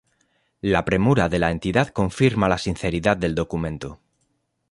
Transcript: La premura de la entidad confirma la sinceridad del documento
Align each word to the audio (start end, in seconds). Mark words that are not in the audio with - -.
La 0.75 0.79
premura 0.83 1.29
de 1.29 1.37
la 1.37 1.51
entidad 1.51 1.89
confirma 1.89 2.49
la 2.49 2.57
sinceridad 2.57 3.17
del 3.17 3.35
documento 3.35 3.99